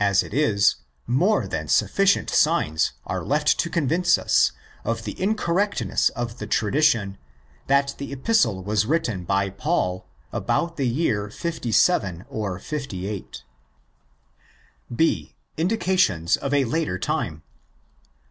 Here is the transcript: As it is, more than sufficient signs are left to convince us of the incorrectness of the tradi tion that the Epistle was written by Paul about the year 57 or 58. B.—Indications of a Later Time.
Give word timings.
As 0.00 0.22
it 0.22 0.32
is, 0.32 0.76
more 1.06 1.46
than 1.46 1.68
sufficient 1.68 2.30
signs 2.30 2.92
are 3.04 3.22
left 3.22 3.58
to 3.60 3.68
convince 3.68 4.16
us 4.16 4.52
of 4.86 5.04
the 5.04 5.20
incorrectness 5.20 6.08
of 6.16 6.38
the 6.38 6.46
tradi 6.46 6.82
tion 6.82 7.18
that 7.66 7.94
the 7.98 8.10
Epistle 8.10 8.62
was 8.64 8.86
written 8.86 9.24
by 9.24 9.50
Paul 9.50 10.06
about 10.32 10.78
the 10.78 10.88
year 10.88 11.28
57 11.28 12.24
or 12.30 12.58
58. 12.58 13.44
B.—Indications 14.96 16.38
of 16.38 16.54
a 16.54 16.64
Later 16.64 16.98
Time. 16.98 17.42